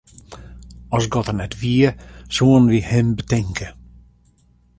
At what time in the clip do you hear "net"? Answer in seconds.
1.39-1.53